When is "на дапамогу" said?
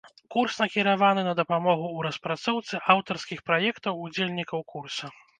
1.25-1.83